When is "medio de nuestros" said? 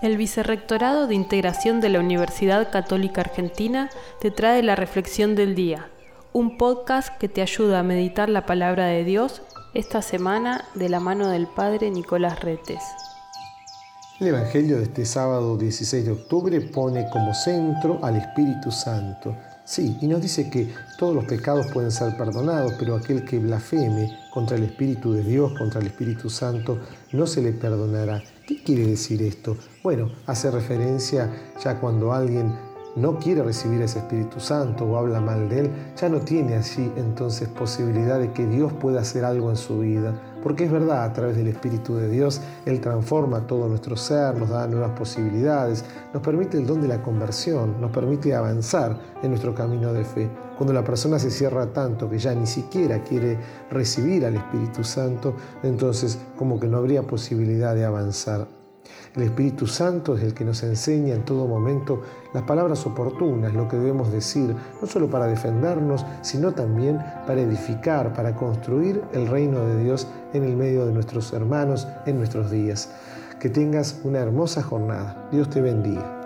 70.56-71.32